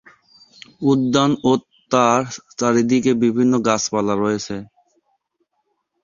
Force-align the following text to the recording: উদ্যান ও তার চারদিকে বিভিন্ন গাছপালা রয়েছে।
উদ্যান 0.83 1.31
ও 1.43 1.51
তার 1.91 2.21
চারদিকে 2.57 3.11
বিভিন্ন 3.23 3.53
গাছপালা 3.67 4.13
রয়েছে। 4.15 4.55